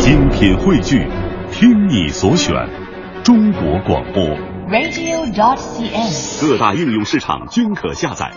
[0.00, 1.06] 精品汇聚，
[1.52, 2.54] 听你所选，
[3.22, 4.24] 中国广播。
[4.70, 6.40] radio.dot.cn，。
[6.40, 8.32] 各大应用市场均可下载。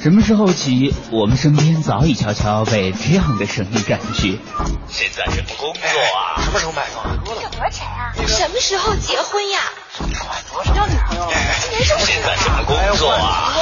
[0.00, 4.40] 什么时候起，我们身边早已悄悄被这样的声音占据？
[4.88, 6.40] 现在什么工作啊？
[6.40, 7.04] 什么时候买房？
[7.26, 8.14] 有多少钱啊？
[8.26, 9.60] 什么时候结婚呀？
[10.74, 11.28] 交女朋友？
[11.60, 12.06] 今年是不是？
[12.06, 13.52] 现在什么工作啊？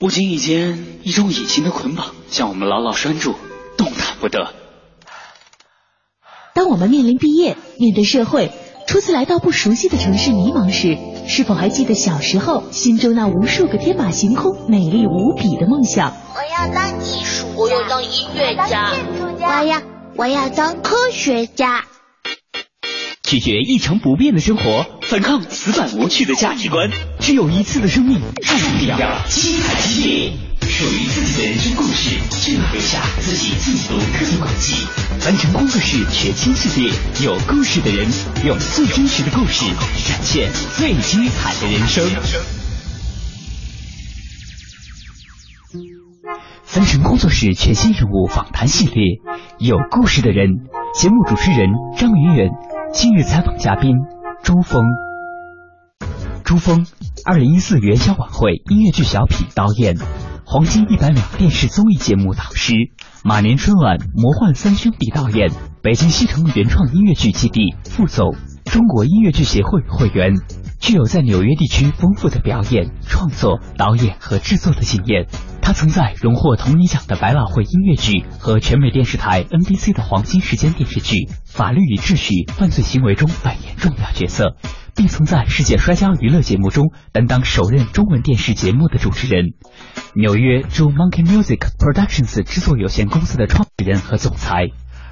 [0.00, 3.34] 唉，不经意间，一种隐形的捆绑将我们牢牢拴住，
[3.76, 4.54] 动弹不得。
[6.54, 8.50] 当我们面临毕业，面对社会，
[8.86, 10.96] 初次来到不熟悉的城市迷茫时，
[11.28, 16.16] 是否还记得小时候心中那无数个天马行空、美丽无比的梦想？
[16.34, 18.94] 我要当艺术家，我要当音乐家，
[19.38, 19.82] 我要
[20.16, 21.84] 我要当科学家。
[23.30, 26.90] 拒绝一成不变的生活，反抗死板无趣的价值观。
[27.20, 28.98] 只有一次的生命，注定要
[29.28, 30.32] 精彩激烈。
[30.62, 34.84] 属于自己的人生故事，记录留下自己最独特的轨迹。
[35.24, 38.08] 完成工作室全新系列，有故事的人，
[38.44, 39.64] 用最真实的故事，
[40.08, 42.04] 展现最精彩的人生。
[46.64, 49.04] 分成工作室全新人物访谈系列，
[49.60, 50.48] 有故事的人，
[50.94, 52.48] 节目主持人张云远，
[52.92, 53.96] 今日采访嘉宾
[54.42, 54.82] 朱峰。
[56.44, 56.86] 朱峰，
[57.24, 59.96] 二零一四元宵晚会音乐剧小品导演，
[60.44, 62.74] 黄金一百秒电视综艺节目导师，
[63.22, 65.50] 马年春晚魔幻三兄弟导演，
[65.82, 70.34] 北京西城原创音乐剧基地副总，中国音乐剧协会会员，
[70.80, 75.26] 具有在纽约地区丰富的表演、创作、导演和制作的经验。
[75.60, 84.56] 他曾在荣获同尼奖的百老汇音乐剧和全美电视台 NBC 的黄金时间电视剧《法律与秩序：犯罪行为》中扮演重要角色，
[84.96, 89.52] 并曾在世界摔跤娱乐节目中担当首任中文电视节目的主持人。
[90.14, 94.70] 纽约驻 Monkey Music Productions 制作有限公司的创始人和总裁。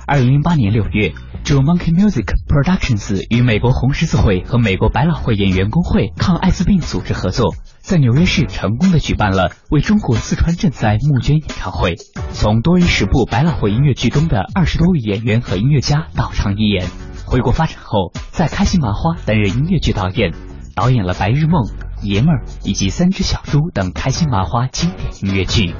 [0.08, 1.12] 二零零八年六月，
[1.44, 11.96] 驻 Monkey Music Productions 与美国红十字会和美国百老汇演员工会抗艾滋病组织合作，在纽约市成功的举办了为中国四川赈灾募捐演唱会，
[12.32, 16.86] 从多于十部百老汇音乐剧中的二十多位演员和音乐家到场一演。
[17.26, 20.32] 回国发展后，在开心麻花担任音乐剧导演，
[20.74, 21.64] 导演了《白日梦》
[22.02, 25.74] 《爷们儿》以及《三只小猪》等开心麻花经典音乐剧。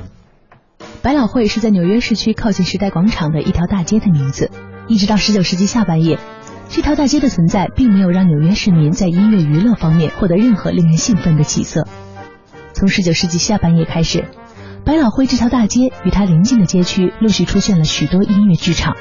[1.03, 4.51] 百老汇是在纽约市区靠近时代广场的一条大街的名字。
[4.89, 6.19] 一直到十九世纪下半叶，
[6.69, 11.87] 这条大街的存在并没有让纽约市民在音乐娱乐方面获得任何令人兴奋的起色。
[12.73, 14.25] 从十九世纪下半叶开始，
[14.85, 18.97] 百老汇这条大街与它邻近的街区陆续出现了许多音乐剧场。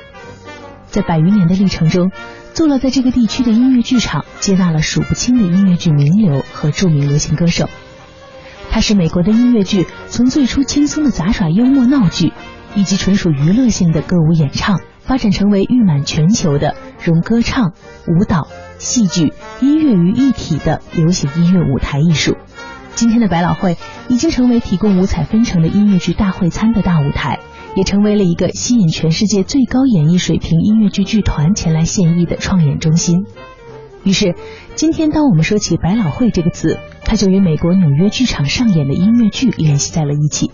[0.87, 2.11] 在百余年的历程中，
[2.53, 7.69] 坐落在这个地区的音乐剧场接纳了数不清的音乐剧名流和著名流行歌手。
[8.69, 12.31] 它使美国的音乐剧从最初轻松的杂耍幽默闹剧，
[12.75, 17.73] 以及纯属娱乐性的歌舞演唱，发展成为誉满全球的融歌唱、
[18.07, 18.47] 舞蹈、
[18.77, 22.35] 戏剧、音乐于一体的流行音乐舞台艺术。
[22.93, 23.77] 今天的百老汇
[24.09, 27.39] 已经成为提供五彩纷呈的音乐剧大会餐的大舞台，
[27.75, 33.25] 也成为了一个吸引全世界最高演艺水平音乐剧剧团前来献艺的创演中心。
[34.07, 34.35] 于是，
[34.75, 40.49] 今天当我们说起百老汇这个词，它就与美国纽约剧场上演的音乐剧联系在了一起。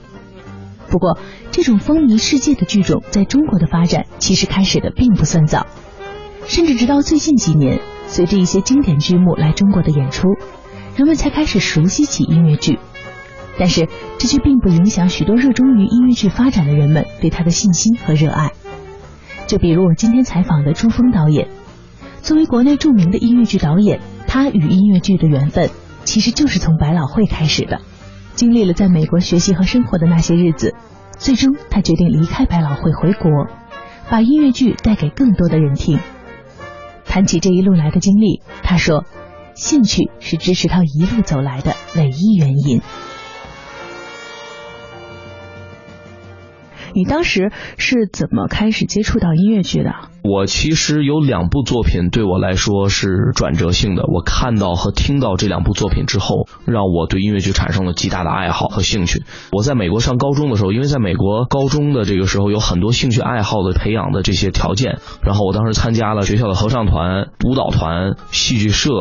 [0.89, 1.19] 不过，
[1.51, 5.67] 这种风靡世界的剧种在中国的发展其实开始的并不算早，
[6.47, 10.29] 甚至直到最近几年，随着一些经典剧目来中国的演出，
[10.95, 12.79] 人们才开始熟悉起音乐剧。
[13.59, 13.87] 但是，
[14.17, 18.49] 这却并不影响许多热衷于音乐剧发展的人们对它的信心和热爱。
[19.45, 21.49] 就比如我今天采访的朱峰导演，
[22.23, 25.69] 作为国内著名的音乐剧导演，他与音乐剧的缘分
[26.05, 27.81] 其实就是从百老汇开始的。
[28.33, 30.73] 经历了在美国学习和生活的那些日子，
[31.19, 33.29] 最终他决定离开百老汇回国，
[34.09, 35.99] 把音乐剧带给更多的人听。
[37.03, 39.03] 谈起这一路来的经历，他说
[39.53, 42.81] ：“兴趣是支持他一路走来的唯一原因。”
[46.93, 49.91] 你当时是怎么开始接触到音乐剧的？
[50.23, 54.03] 我其实有两部作品对我来说是转折性的。
[54.07, 59.23] 我看到和听到这两部作品之后，让我对音乐剧产生了极大的爱好和兴趣。
[59.51, 68.91] 我在美国上高中的时候，因为在美国高中的这个时候有很多兴趣爱好的培养的这些条件，然后我当时参加了学校的合唱团、舞蹈团、戏剧社，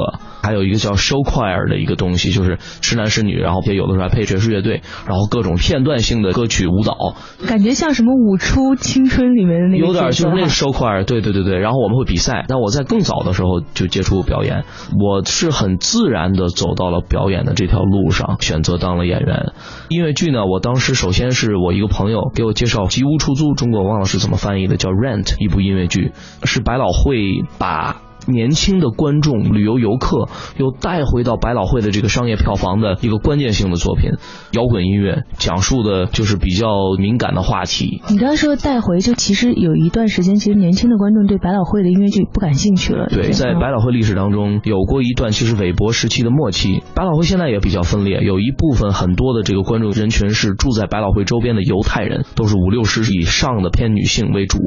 [0.42, 7.14] 还有一个叫 show choir 的一个东西，就是是男是女，然后也有的时候还配爵士乐队，然后各种片段性的歌曲舞蹈。
[7.46, 11.58] 感觉像什么舞出青春里面的那个有点就是那个收块儿，对对对对。
[11.58, 14.62] 然后我们会比赛，但我在更早的时候就接触表演，
[15.00, 19.52] 我是很自然的走到了表演的这条路上，选择当了演员。
[19.88, 26.12] 音乐剧呢，我当时首先是我一个朋友给我介绍《吉屋出租》，中国忘了是怎么翻译的，叫《Rent》一部音乐剧，
[26.44, 28.11] 是百老汇把。
[28.26, 34.12] 年轻的观众、旅游游客又带回到百老汇的这个商业票房的一个关键性的作品，
[34.52, 38.02] 摇滚音乐讲述的就是比较敏感的话题。
[38.08, 43.06] 你刚才说带回，就其实有一段时间，其实年轻的观众对百老汇的音乐剧不感兴趣了。
[43.08, 54.58] 对，在百老汇历史当中有过一段其实韦伯时期的末期，百老汇现在也比较分裂，有一部分很多的这个观众人群是住在百老汇周边的犹太人，都是五六十以上的偏女性为主。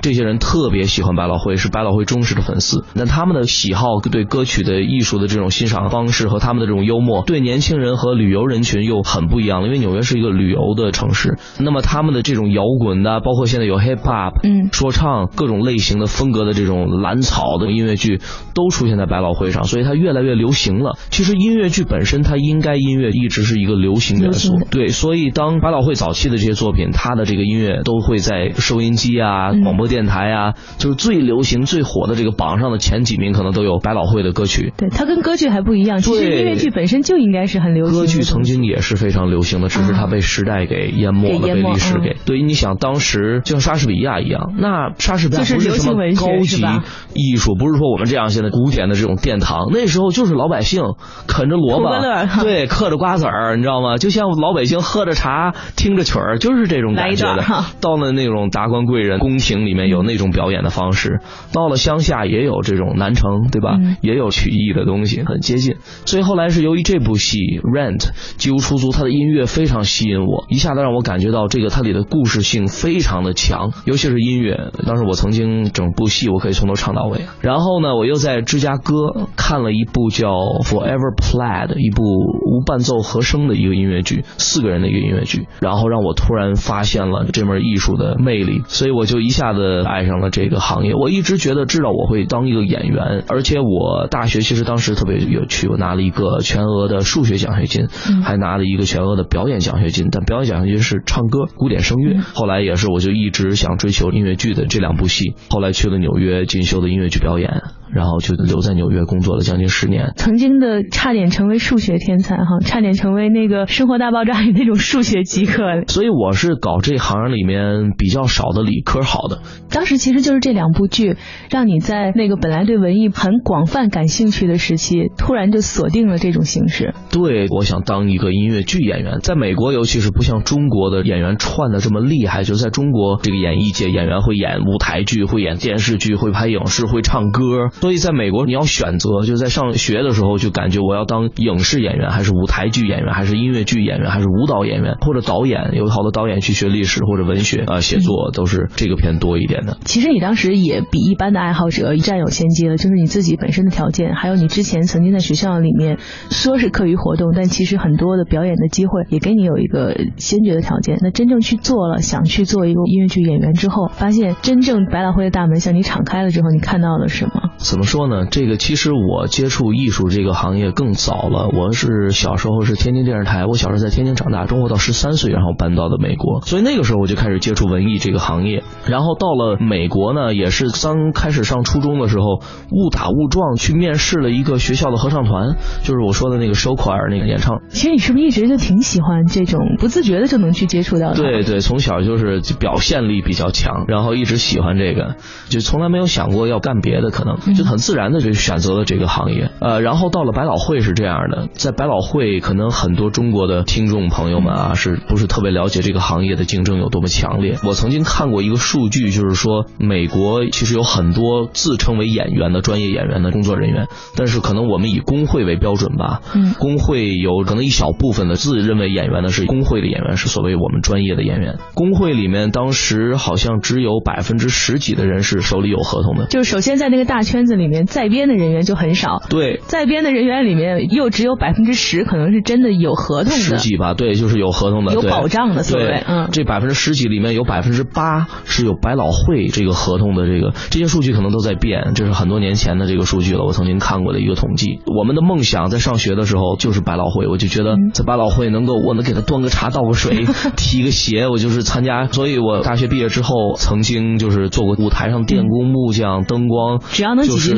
[0.00, 2.84] 这些人特别喜欢百老汇，是百老汇忠实的粉丝。
[2.94, 9.64] 那他们的喜好对歌曲的艺术的这种欣赏方式和他们的这种幽默，对年轻人和旅游人群又很不一样。
[9.64, 18.22] 因为纽约是一个旅游的城市，那么他们的这种摇滚的，包括现在有 hip hop，嗯，说唱各种类型的风格的这种蓝草的音乐剧
[18.54, 20.96] 都出现在百老汇上，所以它越来越流行了。
[21.10, 24.88] 其实音乐剧本身它应该音乐一直是一个流行元素，对。
[24.88, 29.89] 所以当百老汇早期的这些作品，它的这个音乐都会在收音机啊、广播。
[29.90, 34.72] 电台啊，就是最流行、最火的这个榜上的前几名，可能都有百老汇的歌曲。
[34.78, 35.98] 对，它跟歌剧还不一样。
[35.98, 37.94] 其实音乐剧本身就应该是很流行。
[38.00, 42.16] 歌剧曾经也是非常流行的，只是它被时代给淹没了，被历史给。
[42.24, 46.64] 对，你想当时就像莎士比亚一样，那莎士比亚不是什么高级
[47.12, 49.66] 艺术，不是说我们这样现在古典的这种殿堂。
[49.72, 50.84] 那时候就是老百姓
[51.26, 51.90] 啃着萝卜，
[52.44, 53.98] 对，嗑着瓜子儿，你知道吗？
[53.98, 57.42] 就像老百姓喝着茶、听着曲儿，就是这种感觉的。
[57.80, 59.79] 到了那种达官贵人宫廷里面。
[59.88, 61.20] 有那种表演的方式，
[61.52, 63.78] 到了乡下也有这种南城，对吧？
[64.02, 65.76] 也有曲艺的东西，很接近。
[66.04, 67.98] 所以后来是由于这部戏《Rent》
[68.36, 74.70] 吉屋出租，它的音乐非常吸引我，一下子让我感觉到这个它里的故事性非常的强，尤其是音乐。
[74.86, 77.20] 当时我曾经整部戏我可以从头唱到尾。
[77.40, 80.28] 然后呢，我又在芝加哥看了一部叫
[80.64, 89.69] 《Forever Plaid》，一部无伴奏和声的一个音乐剧，四个人的一个音乐剧，然后让我突然发现了这门艺术的魅力，所以我就一下子。
[89.84, 97.88] 爱上了这个行业，我一直觉得知道我会当一个演员，而且我大学其实当时特别有趣，我拿了一个全额的数学奖学金，
[98.22, 102.18] 还拿了一个全额的表演奖学金，但表演奖学金是唱歌古典声乐。
[102.34, 107.62] 后来也是，我就一直想追求音乐剧的这两部戏，后来去了纽约进修的音乐剧表演。
[107.92, 115.62] 然后就留在纽约工作了将近十年，曾经的差点成为数学天才哈，差点成为那个《生活大爆炸》里那种数学极客。
[115.88, 119.40] 所以我是搞这行里面比较少的理科好的。
[119.70, 121.16] 当时其实就是这两部剧，
[121.50, 126.94] 让你在那个本来对文艺很广泛感兴趣的时期，突然就锁定了这种形式。
[127.10, 137.68] 对，我想当一个音乐剧演员，在美国尤其是不像中国的演员串的这么厉害，就在中国这个演艺界，演员会演舞台剧，会演电视剧，会拍影视，会唱歌。
[137.80, 145.70] 所以在美国，你要选择，就在上学的时候就感觉我要当影视演员，还是舞台剧演员，还是音乐剧演员，还是舞蹈演员，或者导演。
[145.72, 149.78] 有好多导演去学历史或者文学啊，写作都是这个偏多一点的。
[149.84, 155.98] 其实你当时也比一般的爱好者占有先机了，就是你自己本身的条件，还有你之前曾经在学校里面
[156.30, 160.98] 说是课余活动，但其实很多的表演的机会也给你有一个先决的条件。
[161.00, 167.50] 那真正去做了，想去做一个音乐剧演员之后，发现真正百老汇的大门向你敞开了之后，你看到了什么？
[167.70, 168.26] 怎么说呢？
[168.28, 171.48] 这个其实我接触艺术这个行业更早了。
[171.56, 178.64] 我是小时候是天津电视台，我小时候在天津长大，中国到十三岁，然后搬到的美国，所以那个时候我就开始接触文艺这个行业。
[178.86, 187.62] 然后到了美国呢，也是刚开始上初中的时候，误打误撞去面试了一个学校的合唱团，就是我说的那个收款那个演唱。
[187.68, 191.14] 其实你是不是一直就挺喜欢这种不自觉的就能去接触到的？
[191.14, 195.14] 对对，从小就是表现力比较强，然后一直喜欢这个，
[195.48, 199.50] 就从来没有想过要干别的，可能就很自然的就选择了这个行业。
[199.60, 207.58] 呃，然后到了百老汇是这样的，在百老汇可能很多中国的听众朋友们啊，是不是特别了解这个行业的竞争有多么强烈？
[207.62, 221.58] 我曾经看过一个数据，就是说美国其实有很多自称为演员的专业演员的工作人员，但是可能我们以工会为标准吧，嗯，工会有可能一小部分的自认为演员的是工会的演员，是所谓我们专业的演员。
[221.74, 227.39] 工会里面当时好像只有百分之十几的人是手里有合同的，就是首先在那个大圈。
[227.40, 244.80] 圈子里面在编的人员就很少，对，在编的人员里面又只有百分之十可能是真的有合同的，十几吧，对，就是有合同的，有保障的，对，嗯，这百分之十几里面有百分之八是有百老汇这个合同的，这个这些数据可能都在变，这是很多年前的这个数据了，我曾经看过的一个统计。
[244.86, 250.26] 我们的梦想在上学的时候就是百老汇，我就觉得在百老汇能够我能给他端个茶倒个水
[250.58, 252.06] 提个鞋，我就是参加。
[252.08, 257.54] 所以我大学毕业之后曾经就是做过舞台上电工、木匠、灯光，只要能就是。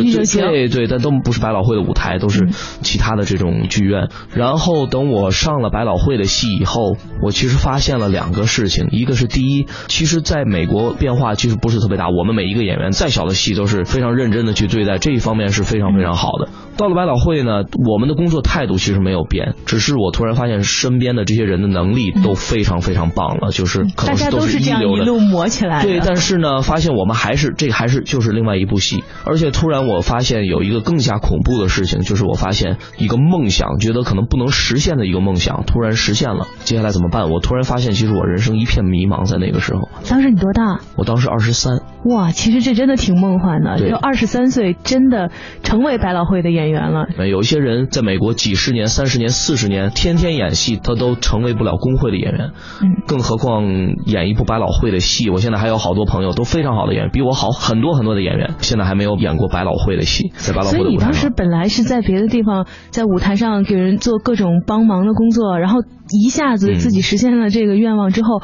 [0.53, 2.49] 对对，但都不是百老汇的舞台，都是
[2.83, 4.09] 其他的这种剧院。
[4.35, 16.49] 然后等我上了百老汇的戏以后，我其实发现了两个事情，一个是第一，其实在美国变化其实不是特别大，我们每一个演员再小的戏都是非常认真的去对待，这一方面是非常非常好的。
[16.77, 25.83] 到了百老汇呢，我们的工作态度其实没有变，只是我突然发现身边的这些人的能力都非常非常棒了，就是大家都是这样一路磨起来。
[25.83, 37.31] 对，但是呢，发现我们还是这还是就是另外一部戏，而且突然我发现有一个更加恐怖的事情，就是我发现一个梦想，觉得可能不能实现的一个梦想突然实现了，接下来怎么办？
[37.31, 39.89] 我突然发现，其实我人生一片迷茫，在那个时候。
[40.09, 40.81] 当时你多大？
[40.97, 41.81] 我当时二十三。
[42.05, 45.31] 哇，其实这真的挺梦幻的，就二十三岁真的
[45.63, 47.07] 成为百老汇的演员了。
[47.29, 52.51] 有一些人在美国几十年、三十年、四十年，天天演戏，他都成为不了工会的演员。
[52.83, 53.65] 嗯，更何况
[54.07, 55.31] 演一部百老汇的戏。
[55.31, 60.91] 我现在还有好多朋友都非常好的演员，比我好很多很多的演员，现在还没有演过百老汇的戏，在百老汇的舞台上。
[60.91, 65.81] 所以你当时本来是在别的地方，在舞台上给人做各种帮忙的工作，然后
[66.13, 68.43] 一下子自己实现了这个愿望之后。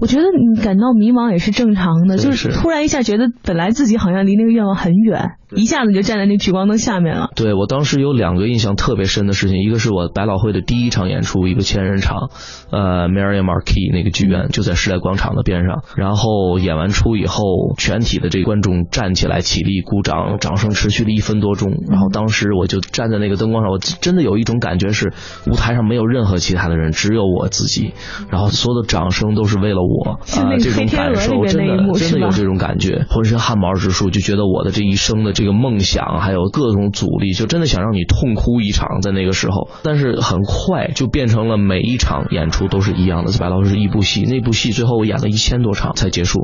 [0.00, 7.30] 我觉得你感到迷茫也是正常的，就是突然一下觉得本来自己好像离那个愿望很远，一下子就站在那聚光灯下面了。
[7.34, 12.30] 对我当时有两个印象特别深的事情，一个是我百老汇的第一场演出，一个千人场，
[12.70, 15.82] 呃，Marian Marquis 那个剧院就在时代广场的边上。
[15.96, 17.42] 然后演完出以后，
[17.76, 21.72] 全体的这个观众站起来起立鼓掌，掌声持续了一分多钟。
[21.90, 25.12] 然后当时我就站在那个灯光上，我真的有一种感觉是
[25.50, 27.94] 舞台上没有任何其他的人，只有我自己。
[28.30, 29.78] 然后所有的掌声都是为了。
[29.88, 30.18] 我啊，
[30.60, 39.70] 这种感受真的真的有这种感觉，浑身汗毛直竖，就觉得我的这一生的这个梦想，还有各种阻力，就真的想让你痛哭一场，在那个时候。
[39.82, 46.40] 但是很快就变成了每一场演出都是一样的，白老师是一部戏，那部戏最后我演了一千多场才结束。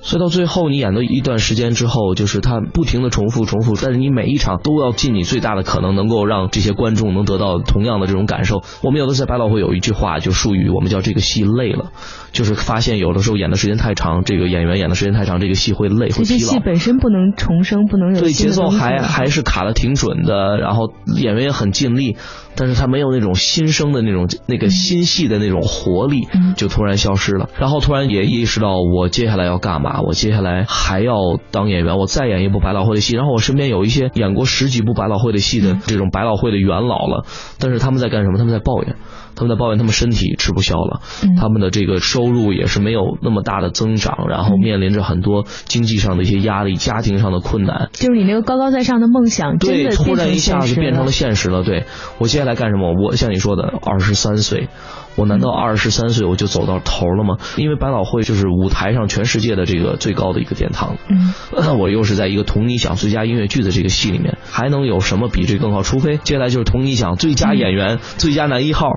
[0.00, 8.62] 所以到最后，你演到一段时间之后，就是他不停的重复重复，但是你每一场都要尽你最大的可能，能够让这些观众能得到同样的这种感受。
[8.82, 11.90] 我们有的在百老汇有一句话，就术语，我们叫这个戏累了，
[12.32, 16.24] 就是发现有的时候演的时间太长，这个演员演的时间太长，这个戏会累会疲劳。
[16.24, 22.16] 这戏本身不能重生，不能有对节奏还还是卡的挺准的，然后演员也很尽力。
[22.58, 27.48] 但是他没有那种新生的那种那个新戏的那种活力，就突然消失了。
[27.56, 30.00] 然后突然也意识到我接下来要干嘛？
[30.00, 31.14] 我接下来还要
[31.52, 33.14] 当演员，我再演一部百老汇的戏。
[33.14, 37.24] 然后我身边有一些演过十几部百老汇的戏的这种百老汇的元老了，
[37.60, 38.38] 但是他们在干什么？
[38.38, 38.96] 他们在抱怨。
[39.38, 41.00] 他们在抱怨他们身体吃不消了，
[41.40, 47.88] 他们的这个收入也是没有那么大的增长，然后面临着很多经济上的一些压力，家庭上的困难。
[47.92, 51.62] 就是你那个高高在上的梦想，对，突然一下子变成了现实了。
[51.62, 51.84] 对
[52.18, 52.92] 我接下来干什么？
[53.00, 54.68] 我像你说的，二十三岁。
[55.18, 57.36] 我难道二十三岁我就走到头了吗？
[57.56, 60.96] 因为百老汇就是舞台上全世界的这个最高的一个殿堂。
[61.10, 65.82] 嗯， 那我又是在一个同你奖最佳音乐剧的这个戏里面，还能有什么比这更好？
[65.82, 68.92] 除非接下来就是同你奖最佳演员、最佳男一号。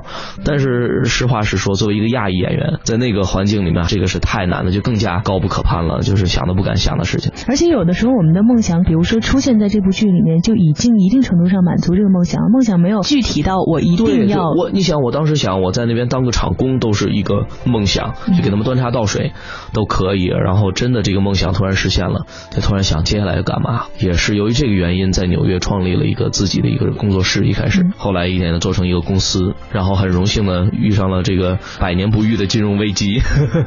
[0.45, 7.31] 但是实话实说，作为一个亚裔演员，在那个环境里面，这个是太难了，就更加高不可攀了，就是想都不敢想的事情。
[7.47, 12.51] 而且有的时候，我们的梦想，比如说出现在这部剧里面，就已经一定程度上满足这个梦想。
[12.51, 16.10] 梦想没有具体到我一定要我，你想，我当时想我在那边。
[16.11, 19.31] 当个厂工都是一个梦想，就给他们端茶倒水
[19.73, 20.25] 都可以。
[20.25, 23.85] 然后真的这个梦想突然实现了，就突然想接下来要干嘛？
[23.97, 27.45] 也是由于这个原因，在纽约创立了一个自己的一个工作室。
[27.47, 29.55] 一开始，后来一点点做成一个公司。
[29.71, 33.21] 然后很荣幸的遇上了这个百年不遇的金融危机，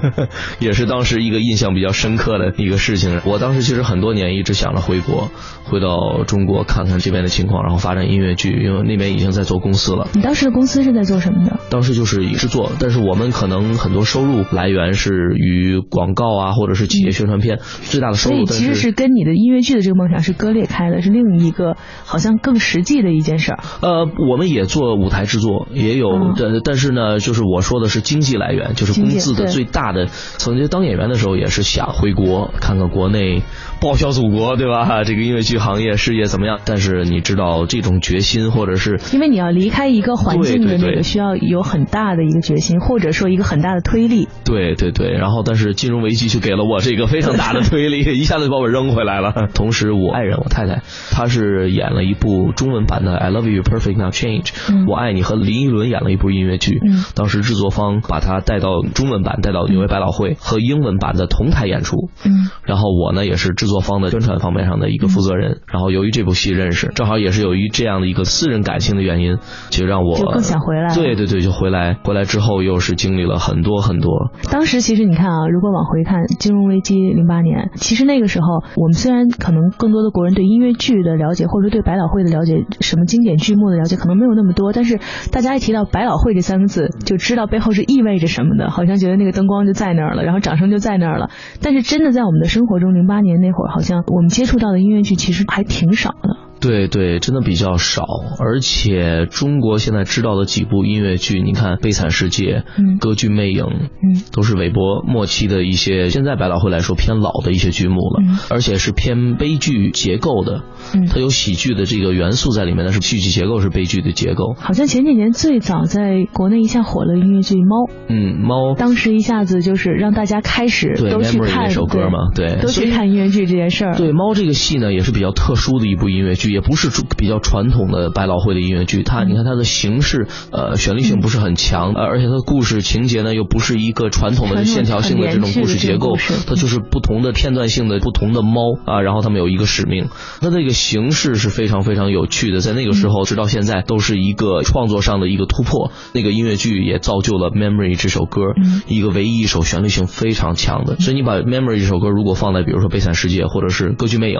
[0.60, 3.22] 也是当时一个印象比较深刻的一个事情。
[3.24, 5.30] 我当时其实很多年一直想着回国，
[5.64, 10.08] 回到中国看看这边的情况，然后发展音乐剧，因为那边已经在做公司了。
[10.12, 11.58] 你当时的公司是在做什么的？
[11.70, 12.33] 当时就是。
[12.34, 18.46] 制作，但是我们可能很多收入来源是与广告啊，或者是企业宣传片最大的收入。
[18.46, 23.58] 所以其实是跟你的音乐剧的这个梦想是割裂开的，是另一个好像更实际的一件事儿。
[23.80, 30.06] 呃，我们也做舞台制作，也有，但但是呢，就是我说的是经济来源，就是工资的最大的。
[30.06, 33.42] 曾经当演员的时候也是想回国看看国内
[33.84, 35.04] 报效祖国，对吧？
[35.06, 36.58] 这个音乐剧行业事业怎么样？
[36.64, 42.24] 但是你知道这种决心，或者是因为你要离开一个环境的那个需要有很大的。
[42.24, 44.28] 一个决心，或者说一个很大的推力。
[44.46, 49.48] 对对对，然后但是金融危机就给了我这个非常大的推力，一下子就把我扔回来了。
[49.52, 54.46] 同时，我爱人我太太，她是演了一部中文版的《I Love You Perfect Now Change》，
[54.90, 56.80] 我爱你和林依轮演了一部音乐剧，
[57.14, 62.08] 当时制作方把她带到中文版，带到纽约百老汇和英文版的同台演出。
[62.24, 65.60] 嗯，然后我呢也是制作方的宣传方面上的一个负责人。
[65.66, 69.38] 然后由于这部戏认识，正好也是由于这样的一个私人感情的原因，
[69.70, 70.94] 就让我就更想回来。
[70.94, 71.98] 对对对，就回来。
[72.04, 74.30] 回来之后又是经历了很多很多。
[74.50, 84.98] 当时其实你看啊，如果往回看金融危机零八年，其实那个时候我们虽然可能更多的国人对音乐剧的了解，或者说对百老汇的了解，什么经典剧目的了解可能没有那么多，但是
[85.32, 91.30] 大家一提到百老汇这三个字，就知道背后是意味着什么的，好像觉得那个灯光就在那儿了，然后掌声就在那儿了。
[91.62, 96.36] 但是真的在我们的生活中，零八年那会儿，好像我们接触到的音乐剧其实还挺少的。
[96.60, 98.04] 对对，真的比较少，
[98.40, 102.64] 而且中国现在知道的几部音乐剧，你看《悲惨世界》、
[102.98, 110.62] 《歌剧魅影》，嗯，都是韦伯末期的一些，现在百老汇来说偏老的一些剧目了，而且是偏悲剧结构的，
[110.94, 114.54] 嗯，它有喜剧的这个元素在里面，但是戏剧结构是悲剧的结构。
[114.56, 123.94] 好像前几年最早在国内一下火了音乐剧《猫》，嗯，猫，当时一下子就是让大家开始都去看那首歌嘛，对，都去看音乐剧这件事儿。
[123.96, 126.43] 对，《猫》这个戏呢，也是比较特殊的一部音乐剧。
[126.50, 140.08] 也不是比较传统的百老汇的音乐剧，它你看它的形式，呃，旋律性不是很强，而且它的故事情节呢又不是一个传统的线条性的这种故事结构，它就是不同的片段性的不同的猫啊，然后他们有一个使命，
[140.40, 145.92] 它这个形式是非常非常有趣的，在那个时候直到现在都是一个创作上的一个突破。
[146.12, 148.42] 那个音乐剧也造就了《Memory》这首歌，
[148.86, 150.96] 一个唯一一首旋律性非常强的。
[150.96, 154.38] 所以你把《Memory》这首歌如果放在比如说《悲惨世界》或者是《歌剧魅影》，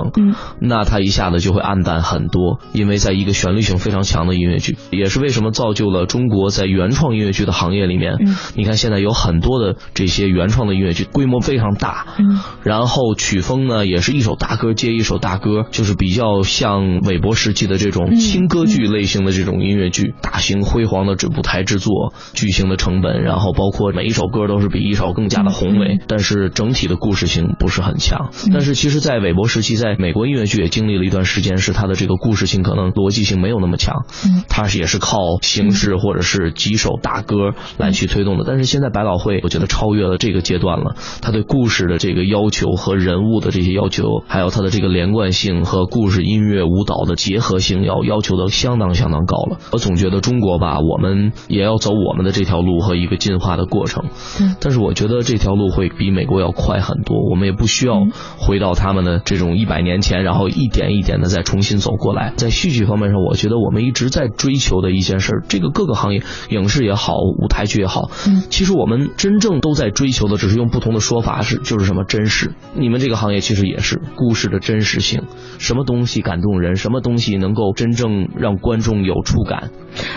[0.60, 1.93] 那它一下子就会暗淡。
[2.02, 8.36] 很多，因为在一个旋律性非常强的音乐剧，也是为什么造就了中国在原创音乐剧的行业里面，嗯。
[8.54, 12.40] 你看现在有很多的这些原创的音乐剧，规模非常大，嗯。
[12.62, 28.30] 然后曲风呢也是一首大歌接一首大歌，就是比较像韦伯时期的这种轻歌剧类型的这种音乐剧，大型辉煌的这舞台制作，巨型的成本，然后包括每一首歌都是比一首更加的宏伟，但是整体的故事性不是很强。
[28.52, 31.94] 但是其实，在韦伯时期，在美国音乐剧也经历了一段时间，是他的。
[31.94, 38.44] 这个故事性可能逻辑性没有那么强，嗯，它是也是靠形式或者是几首大歌来去推动的。
[38.46, 40.96] 但是现在百老汇，我觉得超越了这个阶段了。
[41.22, 49.58] 他对故事的这个要求和人物的这些要求，还有他的这个连贯性和故事、音乐、舞蹈的结合性，要要求的相当相当高了。
[49.72, 54.06] 我总觉得中国吧，我们也要走我们的这条路和一个进化的过程。
[54.40, 57.30] 嗯，但是我觉得这条路会比美国要快很多。
[57.30, 58.02] 我们也不需要
[58.36, 61.73] 回到他们的这种一百年前，然后一点一点的再重新。
[61.78, 72.52] 走过来，在戏剧方面上，我觉得我们一直在追求的一件事，这个各个行业，影视也好，舞台剧也好，嗯，其实我们真正都在追求的，只是用不同的说法是，就是什么真实。
[72.74, 75.22] 你们这个行业其实也是故事的真实性，
[75.58, 79.70] 什么东西感动人，什么东西能够真正让观众有触感。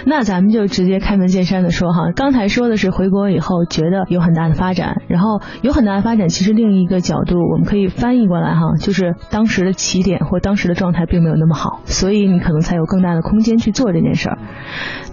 [0.06, 14.38] 那咱们就直接开门见山的说哈，刚才说的是回国以后觉得有很大的发展，然后有很大的发展，其实另一个角度我们可以翻译过来哈，就是当时的起点或当时的状态并没有那么么好，所以你可能才有更大的空间去做这件事儿。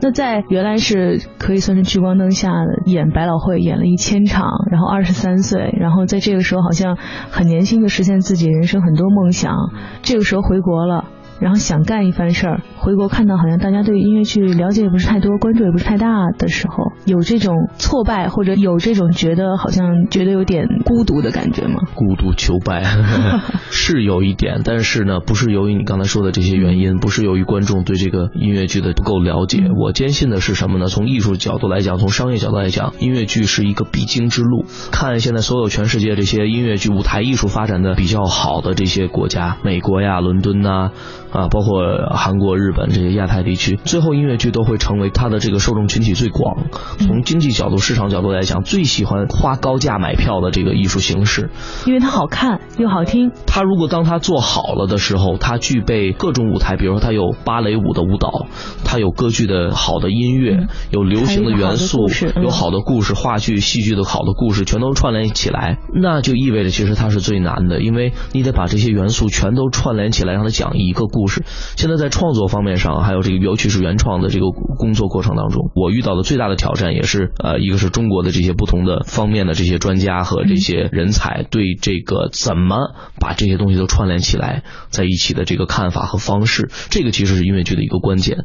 [0.03, 2.53] 那在原来是可以算是聚光灯下
[2.85, 6.97] 演百老汇演了一千场，然后二十三岁，然后在这个时候好像
[7.31, 9.55] 很年轻的实现自己人生很多梦想，
[10.03, 11.05] 这个时候回国了。
[11.45, 21.83] 然后想干一番事儿，回国看到好像大家对音乐剧了解也不是太多，关注也不是太大的时候，有这种挫败或者有这种觉得好像觉得有点孤独的感觉吗？
[21.95, 22.83] 孤独求败
[23.71, 29.65] 是有一点，但是呢，不是由于你刚才说的这些原因，不是由于观众对这个音乐剧的不够了解。
[29.79, 30.87] 我坚信的是什么呢？
[30.87, 34.65] 从艺术角度来讲，从商业角度来讲，音乐剧是一个必经之路。
[34.91, 40.89] 看现在所有全世界这些音乐剧舞台艺术发展的比较好的这些国家，美国呀、伦敦呐。
[41.34, 46.67] 啊，包括韩国、日本这些亚太地区，最后音乐剧都会成为它的这个受众群体最广。
[46.99, 51.51] 从经济角度、市场角度来讲，最喜欢花高价买票的这个艺术形式，
[51.87, 53.33] 因为它好看又好听。
[53.47, 58.47] 它如果当它做好了的时候，它具备各种舞台，比如说它有芭蕾舞的舞蹈，
[58.85, 62.07] 它有歌剧的好的音乐，有流行的元素，
[62.41, 71.24] 有好的故事，话剧、戏剧的好的故事全都串联起来，那就意味着其实它是最难的，因为你得把这些元素全都串联起来，让它讲一个故。
[71.25, 71.43] 故事。
[71.77, 82.77] 现在在创作方面上，还有这个尤其是原创的这个工作过程当中，我遇到的最大的挑战也是呃，一个是中国的这些不同的方面的这些专家和这些人才对这个怎么
[83.19, 88.45] 把这些东西都串联起来在一起的这个看法和方式，这个其实是音乐剧的一个关键。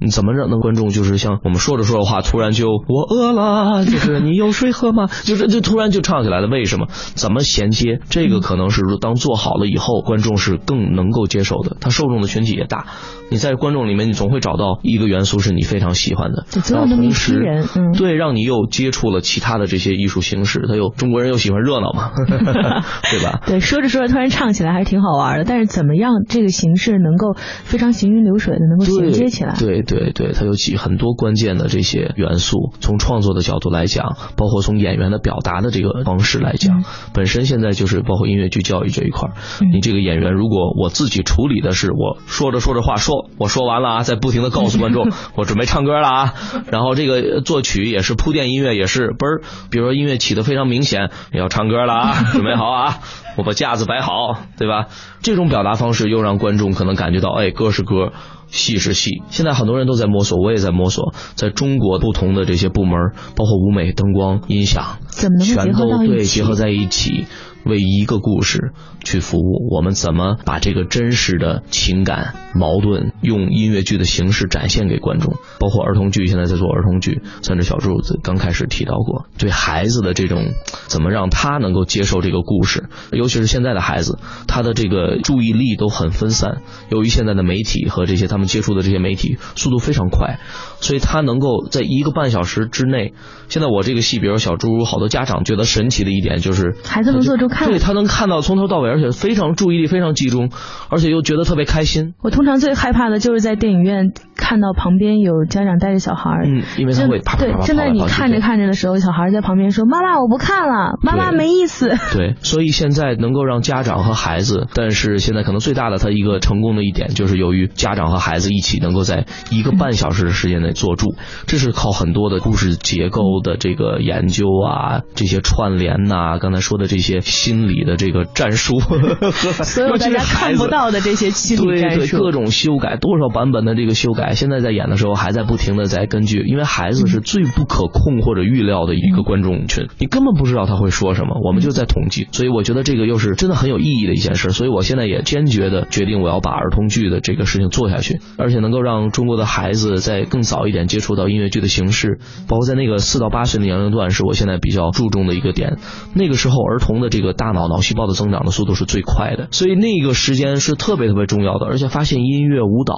[0.00, 5.08] 你怎么让那观众就是像我们说着说着话，突然就我饿了，就是 你有水喝吗？
[5.24, 6.86] 就是就突然就唱起来了，为什么？
[7.14, 8.00] 怎么衔接？
[8.08, 12.86] 这个可能是当做好了以后，观众是更能够接受的，他受众用的群体也大。
[13.30, 20.66] 你在观众里面，你总会找到一个元素是你非常喜欢的，总有那么一批人，嗯，对，让你又接触了其他的这些艺术形式。
[20.68, 22.12] 他又中国人又喜欢热闹嘛，
[23.10, 23.40] 对吧？
[23.48, 25.44] 对，说着说着突然唱起来还是挺好玩的。
[25.44, 27.34] 但是怎么样这个形式能够
[27.64, 29.56] 非常行云流水的能够衔接起来？
[29.58, 32.72] 对对对，它有几很多关键的这些元素。
[32.80, 39.30] 从创作的角度来讲，包括从演员的表达的这个方式来讲，本身现在就是包括音乐剧教育这一块
[39.72, 43.13] 你这个演员如果我自己处理的是我说着说着话说。
[43.38, 46.34] 我说完了啊，在不停的告诉观众， 我准备唱歌了啊。
[46.70, 52.98] 然后这个作曲也是铺垫音乐，也是嘣儿，比如说音乐起的非常明显，要唱歌了啊， 准备好啊，
[53.36, 54.12] 我把架子摆好，
[54.58, 54.86] 对吧？
[55.22, 58.12] 这种表达方式又让观众可能感觉到，哎，歌是歌，
[58.48, 59.22] 戏是戏。
[59.30, 67.26] 现在很多人都在摸索，我也在摸索，在中国不同的这些部门，包括舞美、灯光、音响，怎么能全都对结合在一起。
[67.64, 68.72] 为一个故事
[69.02, 75.34] 去服务，我们怎么把这个真实的情感矛盾用音乐剧的形式展现给观众？
[75.58, 80.52] 包括儿童剧，现在在做儿童剧，三只小柱子刚开始提到过，对孩子的这种
[80.88, 82.88] 怎么让他能够接受这个故事？
[83.12, 90.38] 尤其是现在的孩子，他的这个注意力都很分散，由于现在的媒体和这些他们接触的这些媒体速度非常快，
[90.80, 93.14] 所以他能够在一个半小时之内。
[93.48, 97.48] 现在我这个戏，比如小猪，好多家长觉得神奇的一点就是孩子能做出。
[97.66, 100.50] 对他能看到从头到尾，而且非常注意力非常集中，
[100.88, 102.14] 而且又觉得特别开心。
[102.22, 121.14] 我通常最害怕的就是在电影院看到旁边有家长带着小孩，嗯，因为他会啪啪啪对，正在你看着看着的时候，小孩在旁边说：“妈妈，我不看了，妈妈没意思。”对，所以现在能够让家长和孩子，但是现在可能最大的他一个成功的一点，就是由于家长和孩子一起能够在一个半小时的时间内坐住，
[121.46, 127.20] 这是靠很多的故事结构的这个研究啊，这些串联呐，刚才说的这些。
[127.44, 128.80] 心理的这个战术，
[129.64, 155.76] 所有大家看不到的这些心理战术，各种修改，多少版本的这个修改，现在在演的时候还在不停的在根据，因为孩子是最不可控或者预料的一个观众群，你根本不知道他会说什么，我们就在统计，所以我觉得这个又是真的很有意义的一件事，所以我现在也坚决的决定我要把儿童剧的这个事情做下去，而且能够让中国的孩子在更早一点接触到音乐剧的形式，包括在那个四到八岁的年龄段，是我现在比较注重的一个点，
[156.14, 157.33] 那个时候儿童的这个。
[157.36, 161.66] 大脑脑细胞的增长的速度是最快的，所以那个时间是特别特别重要的。
[161.66, 162.94] 而且发现音乐、舞蹈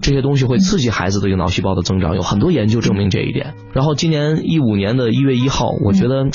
[0.00, 3.54] 这些东西会刺激孩子的一个脑细胞的增长，有很多研究证明这一点。
[3.72, 6.28] 然后今年一五年的一月一号，我觉得。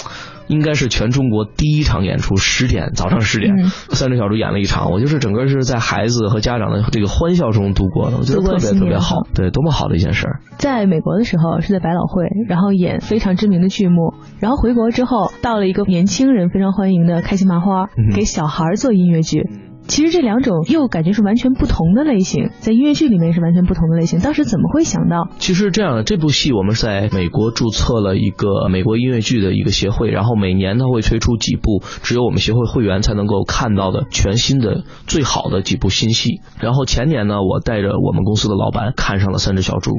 [0.47, 10.39] 应该是全中国第一场演出，十点早上十点，三只小猪演了一场，我就是整个是在孩子和家长的这个欢笑中度过的，我觉得特别特别好，对，多么好的一件事儿。
[10.57, 19.49] 在美国的时候是在百老汇，然后演非常知名的剧目，然后回国之后到了一个年轻人非常欢迎的开心麻花，给小孩做音乐剧。
[19.87, 24.19] 其实这两种又感觉是完全不同的类型，在音乐剧里面是完全不同的类型。
[24.19, 25.29] 当时怎么会想到？
[25.37, 36.41] 其实这样的，这部戏我们在美国注册了一个美国音乐剧的一个协会，然后每年它会推出几部只有我们协会会员才能够看到的全新的最好的几部新戏。
[36.59, 39.91] 然后前年呢，我带着我们公司的老板看上了《三只小猪》。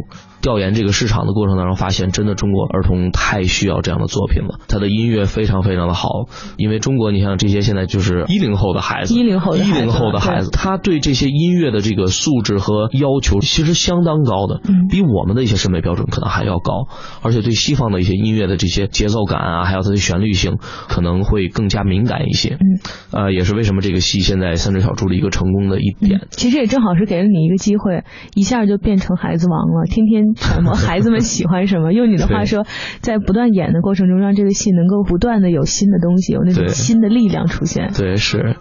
[0.43, 4.61] 调研这个市场的过程当中，发现真的中国儿童太需要这样的作品了。
[4.69, 6.09] 他的音乐非常非常的好，
[6.57, 14.61] 因为中国你像这些现在就是一零后的孩子，一零后的孩零后的孩子，他对这些音乐的这个素质和要求其实相当高的，
[14.91, 16.89] 比我们的一些审美标准可能还要高。
[17.23, 20.59] 而且对西方的一些音乐的这些节奏感啊，还有它的旋律性，
[20.89, 22.55] 可能会更加敏感一些。
[22.55, 22.65] 嗯，
[23.13, 26.27] 呃，也是为什么这个戏现在三只小猪的一个成功的一点。
[26.31, 30.35] 其实也正好是给了你一个机会，一下就变成孩子王了，天天。
[30.35, 31.93] 揣摩孩子们喜欢什么？
[31.97, 32.67] 用你的话说，
[33.01, 37.93] 在不断演的过程中，让这个戏能够不断的有新的东西，有那种新的力量出现。
[37.97, 38.57] 对，是。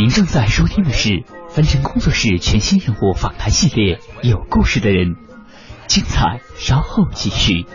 [0.00, 5.08] 您正在收听的是凡尘工作室全新人物访谈系列《有故事的人》，
[5.88, 7.66] 精彩稍后继续。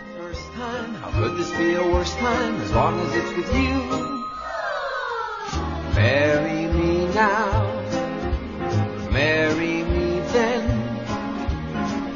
[9.11, 10.65] Marry me then.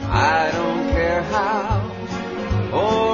[0.10, 1.80] I don't care how,
[2.74, 3.09] or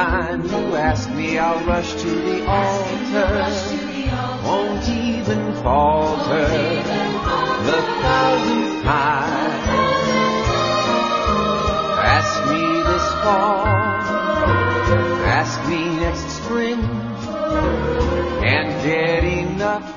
[0.00, 3.32] time you ask me, I'll rush to the altar.
[4.46, 6.48] Won't even falter
[7.68, 9.60] the thousandth time.
[12.16, 13.66] Ask me this fall,
[15.40, 16.80] ask me next spring,
[18.52, 19.88] and get enough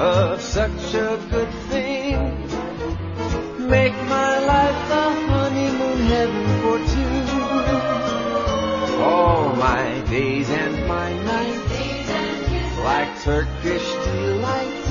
[0.00, 2.16] of such a good thing.
[3.76, 7.25] Make my life a honeymoon heaven for two.
[9.06, 14.85] All my days and my nights, like Turkish delights,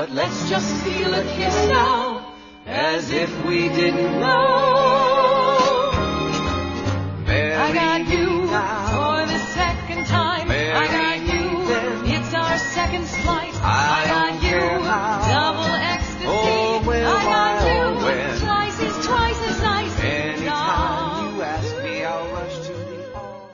[0.00, 2.34] but let's just feel a kiss now,
[2.66, 5.04] as if we didn't know.
[7.28, 10.48] I got you for the second time.
[10.50, 11.44] I got you.
[12.08, 13.54] It's our second flight.
[13.62, 14.60] I got you.
[15.28, 16.26] Double ecstasy.
[16.26, 17.82] I got you.
[18.38, 19.98] Twice is twice as nice.
[20.00, 23.50] Anytime you ask me, I'll rush to the altar.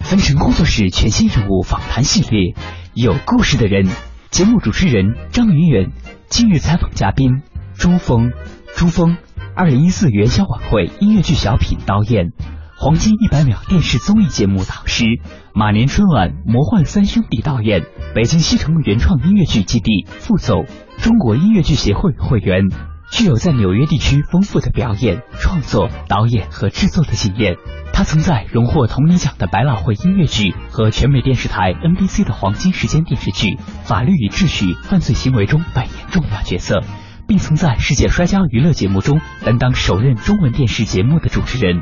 [0.00, 2.54] 分成工作室全新人物访谈系列，
[2.94, 3.88] 有故事的人。
[4.29, 5.91] 节目主持人张云远，
[6.29, 7.41] 今日采访嘉宾
[7.75, 8.31] 朱峰。
[8.75, 9.17] 朱峰，
[9.55, 12.33] 二零一四元宵晚会音乐剧小品导演，
[12.77, 15.05] 黄金一百秒电视综艺节目导师，
[15.53, 20.65] 马年春晚魔幻三兄弟导演，北京西城原创音乐剧基地副总，
[20.97, 22.65] 中国音乐剧协会会员。
[23.11, 27.55] 具有在纽约地区丰富的表演、创作、导演和制作的经验。
[27.93, 36.83] 他曾在荣获铜铃奖的百老汇音乐剧和全美电视台 NBC 的黄金时间电视剧《法律与秩序：犯罪行为》中扮演重要角色，
[37.27, 41.81] 并曾在世界摔跤娱乐节目中担当首任中文电视节目的主持人。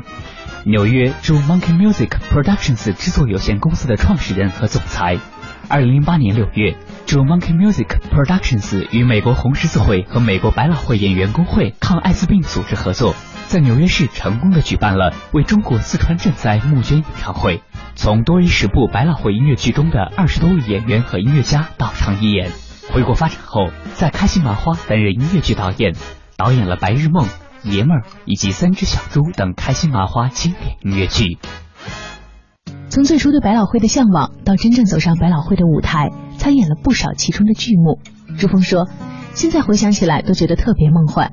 [0.64, 5.18] 纽约州 Monkey Music Productions 制作有限公司的创始人和总裁。
[5.68, 13.14] 二零零八年六月主 Monkey Music Productions 与美国红十字会和美国百老汇演员工会抗艾滋病组织合作，
[13.46, 17.62] 在纽约市成功的举办了为中国四川赈灾募捐演唱会。
[17.94, 22.50] 从多于十部百老汇音乐剧中的二十多位演员和音乐家到场一演。
[22.90, 25.94] 回国发展后，在开心麻花担任音乐剧导演，
[26.36, 27.26] 导演了《白日梦》
[27.70, 31.38] 《爷们儿》以及《三只小猪》等开心麻花经典音乐剧。
[32.88, 37.98] 从最初对百老汇的向往，到真正走上百老汇的舞台，参演了不少其中的剧目。
[38.38, 38.88] 朱峰说，
[39.34, 41.32] 现在回想起来都觉得特别梦幻。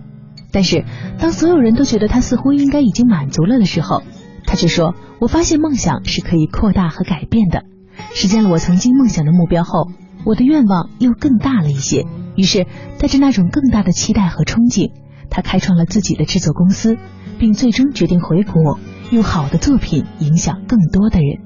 [0.51, 0.85] 但是，
[1.19, 4.03] 当所有人都觉得他似乎应该已经满足了的时候，
[4.45, 7.63] 他却说：“我发现梦想是可以扩大和改变的。
[8.13, 9.89] 实现了我曾经梦想的目标后，
[10.25, 12.05] 我的愿望又更大了一些。
[12.35, 12.67] 于是，
[12.99, 14.91] 带着那种更大的期待和憧憬，
[15.29, 16.97] 他开创了自己的制作公司，
[17.43, 18.79] 并最终决定回国，
[19.12, 21.41] 用好的作品影响更多的人。”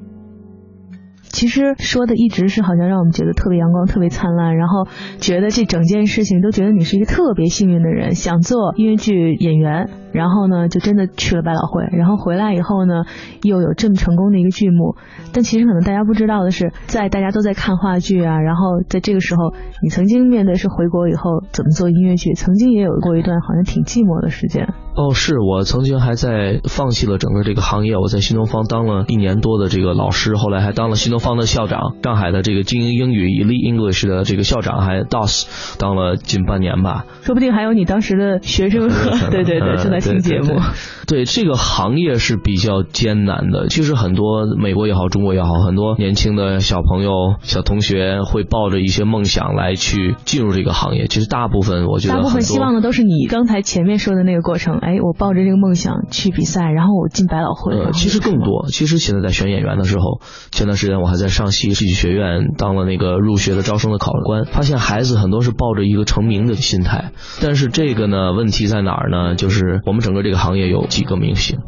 [1.25, 13.03] 其实说的一直是好像让我们觉得特别阳光、特别灿烂，然后觉得这整件事情都觉得你是一个特别幸运的人，想做音乐剧演员，然后呢就真的去了百老汇，然后回来以后呢
[13.43, 14.95] 又有这么成功的一个剧目。
[15.31, 19.53] 但其实可能大家不知道的是，在大家都在看话剧啊，然后在这个时候，
[19.83, 24.73] 你曾经面对是回国以后怎么做音乐剧，曾经也有过一段好像挺寂寞的时间。
[24.95, 37.05] 哦，是我曾经还在放弃了整个这个行业，我在新东方当了一年多的这个老师，后来还当了新东方的校长，上海的这个精英英语 Elite English 的这个校长，还 DOS 当了近半年吧。
[37.21, 38.89] 说不定还有你当时的学生，
[39.29, 40.59] 对对对，正在新节目。
[41.07, 43.67] 对这个行业是比较艰难的。
[43.69, 51.07] 其实很多美国也好，中国也好，很多年轻的小朋友、小同学会抱着一些梦想来去进入这个行业。
[51.07, 54.77] 其实大部分我觉得大部分希望的都是你刚才前面说的那个过程。
[54.79, 57.73] 哎，我抱着这个梦想去比赛，然后我进百老汇。
[57.73, 58.67] 呃，其实更多。
[58.69, 67.11] 其实现在在选演员的时候，前段时间我还在上戏戏剧学院当了那个入学的招生的考官，发现孩子很多是抱着一个成名的心态。
[67.41, 69.35] 但是这个呢，问题在哪儿呢？
[69.35, 71.59] 就是我们整个这个行业有几个明星，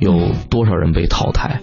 [0.00, 1.60] 有多少人被淘汰？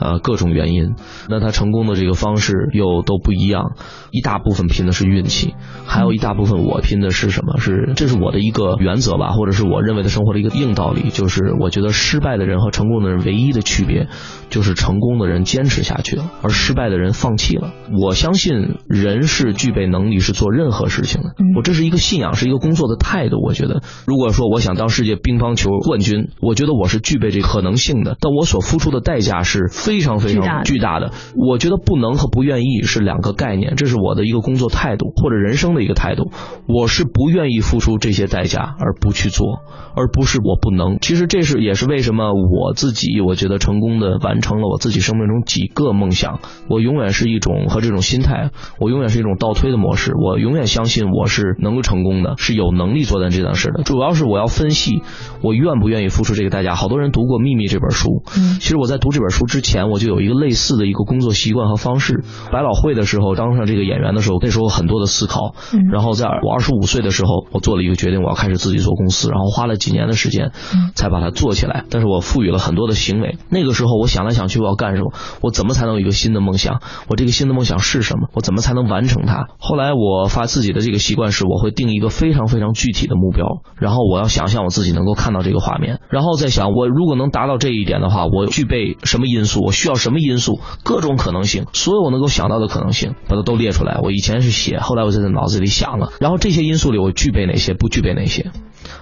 [0.00, 0.94] 呃，各种原因，
[1.28, 3.72] 那他成功的这个方式又都不一样。
[4.10, 5.54] 一大部分拼的是运气，
[5.86, 7.58] 还有一大部分我拼的是什么？
[7.58, 14.08] 是这是我的一个原则吧，或者是我认为的生活的一个硬道理，就是我觉得失败的人和成功的人唯一的区别，
[14.48, 17.72] 就是成功的人坚持下去了，而失败的人放弃了。
[18.00, 23.42] 我相信人是具备能力是做任何事情的，我这是一个信仰，是一个工作的态度。
[23.44, 29.68] 我觉得，如果说我想当世界乒乓球冠军，我觉得我是具备这个可能性的，但我所付出的代价是。
[29.88, 36.30] 非常非常巨大的，我觉得不能和不愿意是两个概念，这是我的一个工作态度或者人生的一个态度。
[36.66, 39.60] 我是不愿意付出这些代价而不去做，
[39.96, 40.98] 而不是我不能。
[41.00, 46.40] 其实这是也是为什么我自己我觉得成功的完成了我自己生命中几个梦想。
[46.68, 50.12] 我永远是一种和这种心态，我永远是一种倒推的模式。
[50.14, 53.84] 我永远相信我是能够成功的，是有能力做到这件事的。
[53.84, 55.00] 主要是我要分析
[55.40, 56.74] 我愿不愿意付出这个代价。
[56.74, 59.77] 好多人读过《秘密》这本书，嗯，其实我在读这本书之前。
[59.84, 62.24] 我就有一个类似的一个工作习惯和方式。
[62.52, 65.54] 百老汇的时候，当上这个演员的时候，那时候很多的思考。
[65.92, 69.28] 然后在我二十五岁的时候，我做了一个决定，我要开始自己做公司。
[69.30, 70.52] 然后花了几年的时间，
[70.94, 71.84] 才把它做起来。
[71.90, 73.38] 但是我赋予了很多的行为。
[73.50, 75.12] 那个时候，我想来想去，我要干什么？
[75.40, 76.80] 我怎么才能有一个新的梦想？
[77.08, 78.28] 我这个新的梦想是什么？
[78.34, 79.46] 我怎么才能完成它？
[79.58, 89.67] 后来我发自己的这个习惯是，我会定一个非常非常具体的目标，然后我要想象我自己能够看到这个画面，然后再想我如果能达到这一点的话，我具备什么因素？
[89.68, 90.60] 我需要什么因素？
[90.82, 94.00] 各种可能性，所有我能够想到的可能性，把它都列出来。
[94.02, 96.10] 我以前是写，后来我就在脑子里想了。
[96.20, 97.74] 然后这些因素里，我具备哪些？
[97.74, 98.50] 不具备哪些？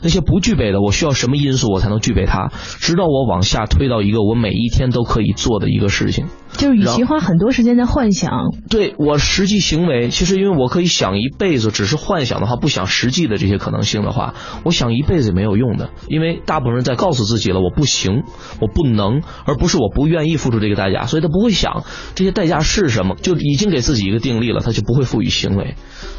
[0.02, 2.50] 那些不具备的，我需要什么因素我才能具备它？
[2.80, 6.26] 直到我往下推到一个我每一天都可以做的一个事情。
[6.56, 8.30] 就是与其花很多时间在幻想，
[8.70, 15.90] 对我实际行为，其实因为我可以想一辈子，只是幻想的话，不想实际的这些可能性的话，我想一辈子也没有用的。
[16.08, 18.22] 因为大部分人在告诉自己了，我不行，
[18.60, 25.74] 我不能，而不是我不愿意付出这个代价，所以他不会想这些代价是什么，就已经给自己一个定力了，他就不会赋予行为。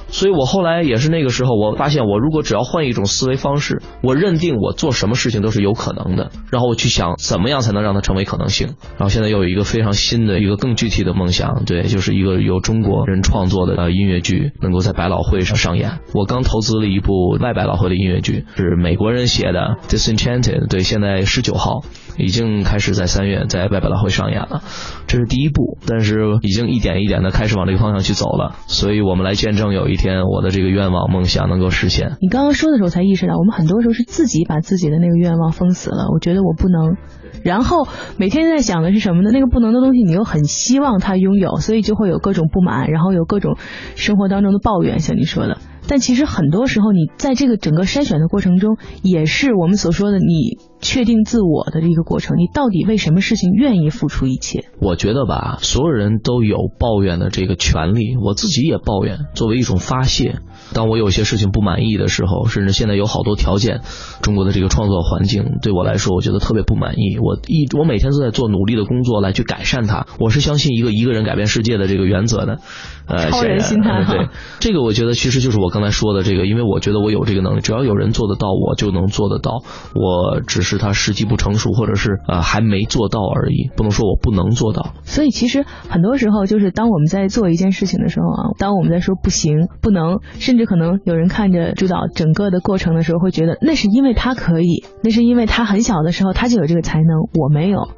[0.10, 8.67] 所以我后来也是那个时候，我发现我如果只要换一种思维方式，我认定我做什么事情都是有可能的，然后我去想怎么样才能让它成为可能性。
[8.98, 16.00] 然后现在又有一个非常新的一个更具体的梦想，对，就是一个由中国人创作的呃音乐剧能够在百老汇上上演。
[16.13, 21.82] 我刚投资了一部外百老汇的音乐剧，是美国人写的《Disenchanted》，对，现在十九号
[22.17, 24.62] 已经开始在三月在外百老汇上演了，
[25.06, 28.56] 这是第一步，但是已经一点一点的开始往这个方向去走了。
[28.67, 29.97] 所以我们来见证有一。
[29.97, 32.17] 天，我的这个愿望梦想能够实现。
[32.21, 36.06] 你刚刚说的时候才意识到，我们很多时候是自己把自己的那个愿望封死了。
[36.13, 36.97] 我觉得我不能，
[37.43, 39.32] 然后每天在想的是什么呢？
[39.34, 43.58] 那个不能的东西，你又很希望他拥有，所以就会有各种不满，然后有各种
[43.95, 45.58] 生活当中的抱怨，像你说的。
[45.88, 52.38] 但其实很多时候，你在这个整个筛选的过程中，也是我们所说的你确定自我的一个过程。
[52.38, 54.65] 你到底为什么事情愿意付出一切？
[54.80, 60.39] 我觉得吧，所有人都有抱怨的这个权利，我自己也抱怨，作为一种发泄。
[60.73, 63.82] 当我有些事情不满意的时候，甚至现在有好多条件，
[64.21, 67.17] 中国的这个创作环境对我来说，我觉得特别不满意。
[67.17, 70.06] 我一我每天都在做努力的工作来去改善它。
[70.19, 72.60] 我是相信一个一个人改变世界的这个原则的。
[73.08, 74.28] 呃，超人心态对
[74.60, 79.62] 这个，我觉得其实就是我刚才说的这个，因为我觉得我有这个能力，只要有人做得到，我就能做得到。
[79.94, 84.94] 我只是他时机不成熟，或者是呃还没做到而已，不能说我不能做到。
[85.04, 97.90] 所以其实很多时候，就是当我们在做一件事情的时候啊，当我们在说不行、不能，甚至可能有人看着朱导整个的过程的时候，会觉得那是因为他可以，那是因为他很小的时候他就有这个才能，我没有。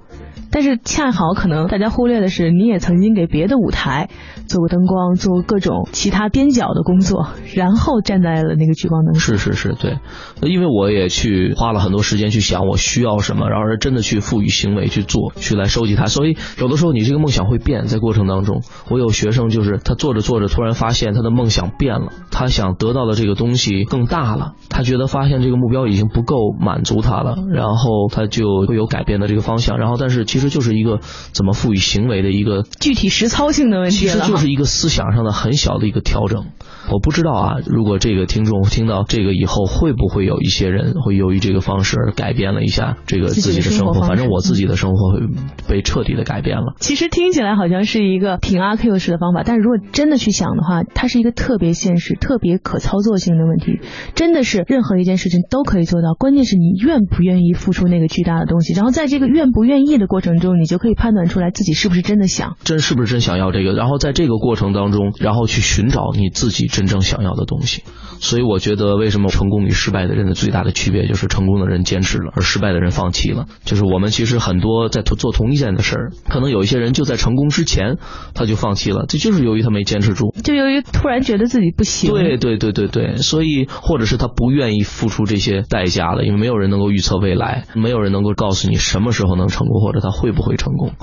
[0.51, 4.09] 但是恰好可能大家忽略的是，你也曾经给别的舞台
[4.47, 9.15] 做过灯光，做过各种其他边角的工作，然后站在了那个聚光灯。
[9.15, 9.97] 是是是，对，
[10.41, 16.07] 因为我也去花了很多时间去想我需要什么，然后是真的去赋予行为去做，去来收集它。
[16.07, 29.77] 所以有的时候你这个梦想会变，在过程当中，我有学生就是他做着做着，突然发现他的梦想变了，他想得到的这个东西更大了，他觉得发现这个目标已经不够满足他了，然后他就会有改变的这个方向。
[29.77, 31.01] 然后但是其实就是一个
[31.33, 36.45] 怎么赋予行为的一个具体实操性的问题其实就是一个思想上的很小的一个调整。
[36.91, 43.69] 我不知道啊，如果这个听众听到这个以后，会不会有一些人会由于这个方式而改变了一下这个自己的？
[43.69, 45.19] 生活反正我自己的生活会
[45.67, 46.73] 被彻底的改变了。
[46.79, 53.79] 其实听起来好像是一个挺阿 Q 式的方法，但是如果真的去想的话，它是一个特别现实、特别可操作性的问题，
[54.15, 62.57] 真的是任何一件事情都可以做到，关键是你愿不愿意付出那个巨大的东西，然后在这个愿不愿意的过程中，你就可以判断出来自己是不是真的想。
[62.63, 63.73] 真是不是真想要这个？
[63.73, 67.83] 然后在这个过程当中，然后去寻找你自己真正想要的东西。
[68.21, 73.47] 所以我觉得，为什么成功与失败的人的最大的区别就是成功的人坚持了，而失败的人放弃了。
[73.65, 77.97] 就是我们其实很多在做做同一件的事儿，可能有一些人就在成功之前
[78.33, 80.33] 他就放弃了，这就是由于他没坚持住。
[80.41, 90.93] 就由于突然觉得自己不行，对对对对对，所以或者是他不愿意付出这些代价了，因为没有人能够预测未来，没有人能够告诉你什么时候能成功，或者他会不会成功，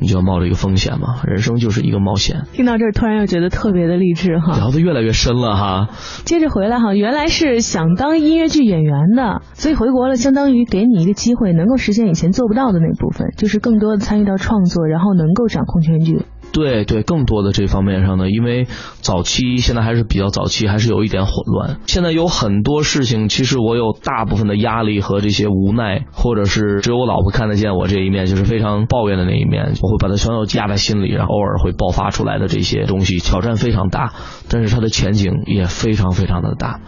[0.00, 1.20] 你就要冒这个风险嘛。
[1.24, 2.46] 人生就是一个冒险。
[2.52, 4.56] 听到这儿突然又觉得特别的励志哈。
[4.56, 5.88] 聊得越来越深了哈。
[6.24, 16.22] 接着回来哈，原来是想当音乐剧演员的，所以回国了，相当于给你一个机会，能够实现以前做不到的那部分，就是更多的参与到创作，然后能够掌控全剧。
[16.52, 18.66] 对对，更多的这方面上呢，因为
[19.00, 21.78] 早期现在还是比较早期，还是有一点混乱。
[21.86, 34.12] 现在有很多事情，其实我有大部分的压力和这些无奈，或者是只有我老婆看得见我这一面，就是非常抱怨的那一面，我会把它全都压在心里，然后偶尔会爆发出来的这些东西，挑战非常大，
[34.48, 36.80] 但是它的前景也非常非常的大。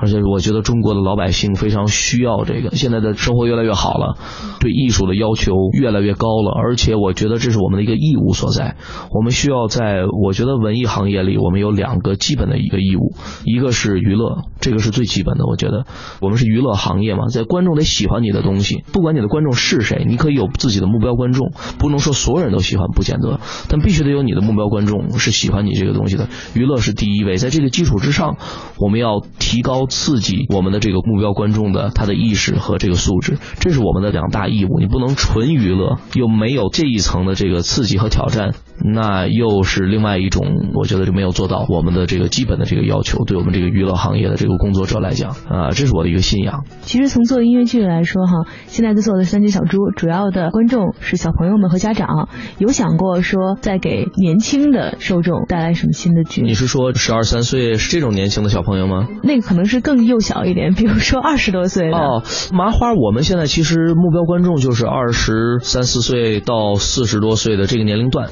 [0.00, 4.16] 而且我觉得中国的老百姓非常需要这个，现在的生活越来越好了，
[4.60, 8.76] 对艺术的要求越来越高了，而且我觉得这是我们的一个义务所在。
[9.10, 15.44] 我们需要在，我觉得文艺行业里，我们有两个基本的一个义务，一个是娱乐，这个是最基本的。
[15.46, 15.84] 我觉得
[16.20, 26.28] 我们是娱乐行业嘛，在观众得喜欢你的东西，不管你的观众是谁，你可以有自己的目标观众，不能说所有人都喜欢，不见得，但必须得有你的目标观众是喜欢你这个东西的。
[26.54, 28.36] 娱乐是第一位，在这个基础之上，
[28.78, 34.78] 我们要提高刺激我们的这个目标观众的他的意识和这个素质，这是我们的两大义务。
[34.78, 43.24] 你不能纯娱乐又没有这一层的这个刺激和挑战，那又是另外一种，我觉得就没有做到我们的这个基本的这个要求。
[43.24, 46.64] 对我们这个娱乐行业的这个工作者来讲，啊，这是我的一个信仰。
[46.82, 52.28] 其实从做音乐剧来说哈，现在在做的三只小猪，主要的观众是小朋友们和家长，
[52.58, 56.42] 有想过说在给年轻的受众带来什么新的剧？
[56.42, 59.08] 你是说十二三岁是这种年轻的小朋友吗？
[59.22, 61.96] 那个可能是更幼小一点，比如说 二十多岁的。
[61.96, 62.22] 哦，
[62.52, 68.30] 麻花，我们现在其实目标观众就是二十三四岁到四十多岁的这个年龄段，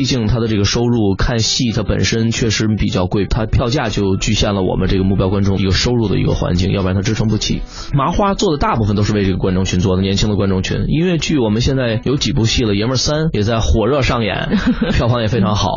[0.00, 7.60] 毕竟他的这个收入看戏，它本身确实比较贵，它票价就局限了我们这个目标观众一个收入的一个环境，要不然它支撑不起。
[7.92, 10.86] 麻花做的大部分都是为这个观众群做的，年轻的观众群。
[10.88, 14.56] 音乐剧我们现在有几部戏了，《爷们儿三》也在火热上演，
[14.96, 15.68] 票房也非常好。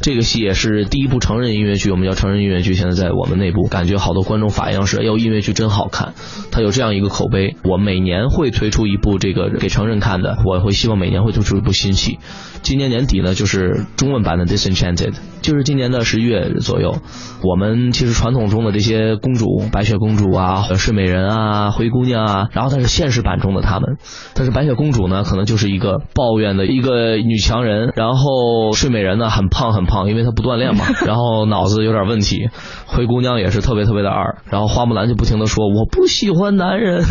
[0.00, 6.14] 这个戏也是第一部成人音乐剧，我们叫成人音乐剧，现在在我们内部感觉好多观众反映是，哎呦，音乐剧真好看，
[6.50, 7.54] 它有这样一个口碑。
[7.62, 12.18] 我每年会推出一部这个给成人看的，我会希望每年会推出一部新戏。
[12.60, 15.10] 今年年底呢，就是中文版的《Disenchanted》，
[15.42, 16.96] 就是今年的十一月左右。
[17.42, 23.96] 我们其实传统中的这些公主，白雪公主啊、睡美人啊、灰姑娘啊，然后但是现实版中的她们，
[24.34, 32.48] 但是白雪公主呢，可能就是一个抱怨的一个女强人，然后睡美人呢很胖很胖，因为她不锻炼嘛， 然后脑子有点问题。
[32.86, 37.04] 灰姑娘也是特别特别的二，然后花木兰就不停的说我不喜欢男人，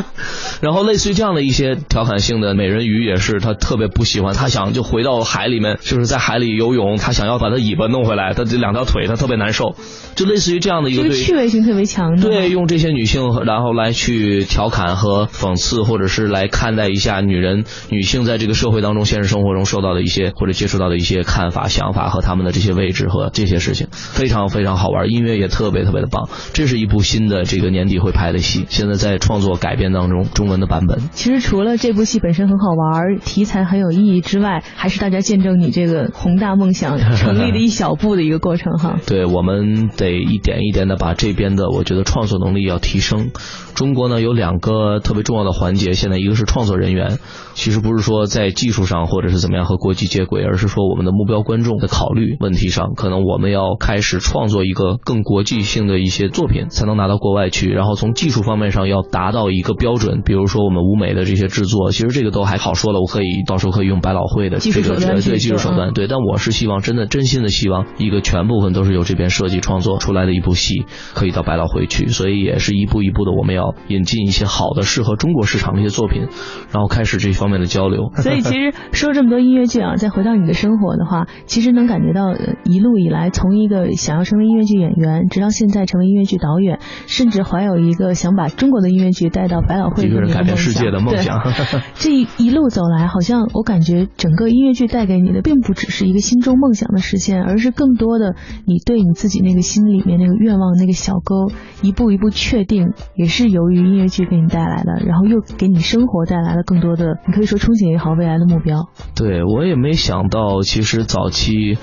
[0.60, 9.76] 然后类似于这样的一些调侃性的美人鱼也是，她特别不喜欢，她想就回到海里面，就是在海里游泳，他想要把他尾巴弄回来，他这两条腿他特别难受，
[10.14, 12.22] 就类似于这样的一个这个对趣味性特别强的。
[12.22, 26.30] 对，用这些女性然后来去调侃和讽刺，或者是来看待一下女人、女性在这个社会当中、现实生活中受到的一些或者接触到的一些看法、想法和他们的这些位置和这些事情，非常非常好玩，音乐也特别特别的棒。
[26.54, 30.98] 这是一部新的这个年底会拍的戏，现在在创作改编当中，中文的版本。
[31.12, 39.00] 其实除了这部戏本身很好玩，题材很有意义之外，还是大家见证你这个宏大梦想成立的一小步的一个过程哈。
[39.08, 43.30] 对，我们得一点一点的把这边的，我觉得创作能力要提升。
[43.74, 47.18] 中国呢有两个特别重要的环节，现在一个是创作人员，
[47.54, 57.70] 其实不是说在技术上或者是怎么样和国际接轨，而是说我们的目标观众的考虑问题上，可能我们要开始创作一个更国际性的一些作品，才能拿到国外去。
[57.70, 66.06] 然后从技术方面上要达到一个标准，比比如说我们舞美的这些制作，其实这个都还好说了，我可以到时候可以用百老汇的技术这个手段去对技术做手段，对。
[66.06, 70.84] 但我是希望真的真心的希望一个全部分都是由这边设计创作出来的一部戏，
[71.14, 76.28] 可以到百老汇去，所以也是一步一步的，我们要引进一些好的适合中国市场的一些作品，
[76.72, 78.10] 然后开始这方面的交流。
[78.16, 91.40] 所以其实说这么多音乐剧啊，再回到你的生活的话，其实能感觉到呃一路以来，从一个想要成为音乐剧演员，直到现在成为音乐剧导演，甚至怀有一个想把中国的音乐剧带到百老汇一个人改变世界的梦想。
[91.94, 98.34] 这一一路走来，好像我感觉整个音乐剧带给你的，并并不只是一个心中梦想的实现，而是更多的
[98.66, 108.88] 你对你自己那个心里面那个愿望那个小沟，一步一步确定，也是由于音乐剧给你带来的，然后又给你生活带来了更多的，你可以说憧憬也好，未来的目标。
[109.14, 111.78] 对我也没想到，其实早期，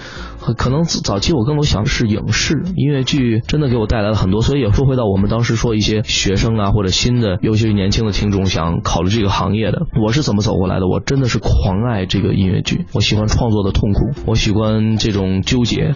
[0.58, 4.42] 可能早期我更多想的是影视音乐剧，真的给我带来了很多。
[4.42, 10.88] 所以也说回到我们当时说一些学生啊，或者新的，尤其是年轻的听众想考虑这个行业的，我是怎么走过来的？
[10.88, 15.94] 我真的是狂爱这个音乐剧，我喜欢创作的痛苦，我喜欢这种纠结，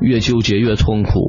[0.00, 1.20] 越纠结越痛苦，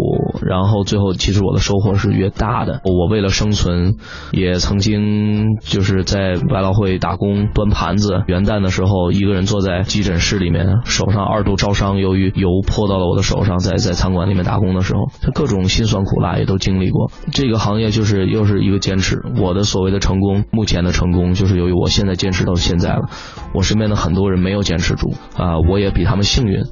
[0.41, 2.81] 然后最后其实我的收获是越大的。
[2.85, 3.95] 我为了生存，
[4.31, 8.23] 也曾经就是在百老汇打工端盘子。
[8.27, 17.11] 元旦的时候，一个人坐在急诊室里面，手上二度烧伤，由于油泼到了我的手上，在在餐馆里面打工的时候，他各种辛酸苦辣也都经历过。
[17.31, 19.21] 这个行业就是又是一个坚持。
[19.37, 23.09] 我的所谓的成功，目前的成功，就是由于我现在坚持到现在了。
[23.53, 26.63] 我身边的很多人没有坚持住啊、我也比他们幸运。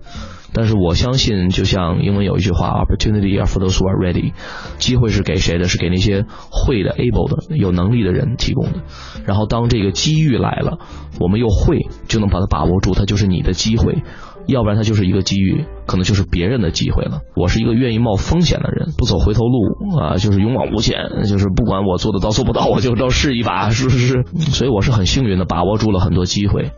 [0.54, 4.34] 但是我相信，就像英文有一句话，opportunity are for those who are ready，
[4.78, 5.66] 机会是给谁的？
[5.66, 8.82] 是给那些会的、able 的、有能力的人提供的。
[9.26, 10.80] 然后当这个机遇来了，
[11.20, 11.78] 我们又会，
[12.08, 14.04] 就能把它把握住，它就是你的机会。
[14.48, 17.22] 要不然它就是一个机遇，可能就是别人的机会了。
[17.36, 20.98] 我是一个愿意冒风险的人，不走回头路啊，就是勇往无前，
[21.28, 24.24] 就是不管我做得到做不到，我就都试一把，是不是？
[24.52, 26.72] 所以我是很幸运的，把握住了很多机会。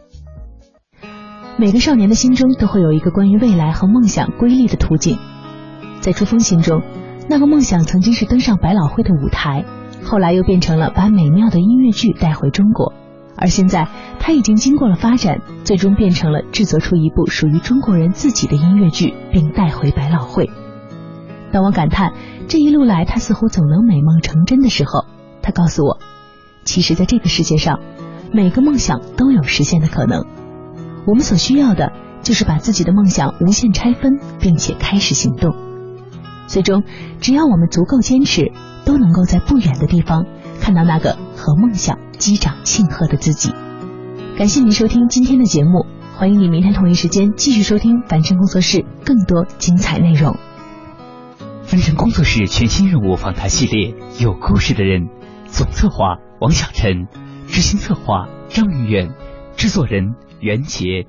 [1.58, 5.20] 每个少年的心中都会有一个关于未来和梦想瑰丽的图景。
[6.00, 6.82] 在朱峰心中，
[7.30, 9.66] 那个梦想曾经是登上百老汇的舞台，
[10.04, 12.94] 后来又变成了把美妙的音乐剧带回中国，
[13.38, 13.88] 而现在
[14.20, 20.50] 他已经经过了发展，最终变成了制作出一部属于中国人自己的音乐剧，并带回百老汇。
[21.52, 22.14] 当我感叹
[22.48, 25.06] 这一路来他似乎总能美梦成真的时候，
[25.44, 26.00] 他告诉我，
[26.64, 27.80] 其实在这个世界上，
[28.34, 30.26] 每个梦想都有实现的可能。
[31.08, 31.92] 我们所需要的
[32.22, 35.56] 就是把自己的梦想无限拆分，并且开始行动。
[36.48, 36.84] 最终，
[37.20, 38.52] 只要我们足够坚持，
[38.86, 40.26] 都能够在不远的地方
[40.60, 43.52] 看到那个和梦想击掌庆贺的自己。
[44.38, 45.86] 感谢您收听今天的节目，
[46.16, 50.36] 欢迎你明天同一时间继续收听凡尘工作室更多精彩内容。
[51.64, 53.94] 凡尘工作室全新任务访谈系列
[54.24, 55.04] 《有故事的人》，
[55.46, 57.08] 总策划王小晨，
[57.48, 59.14] 执行策划张云远，
[59.56, 61.06] 制作人袁杰。